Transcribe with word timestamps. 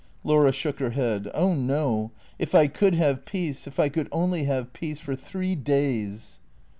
Laura 0.23 0.51
shook 0.51 0.79
her 0.79 0.89
head." 0.89 1.29
Oh 1.35 1.53
no. 1.53 2.09
If 2.39 2.55
I 2.55 2.65
could 2.65 2.95
have 2.95 3.23
peace; 3.23 3.67
if 3.67 3.79
I 3.79 3.87
could 3.87 4.09
only 4.11 4.45
have 4.45 4.73
peace, 4.73 4.99
for 4.99 5.15
three 5.15 5.53
days." 5.53 6.39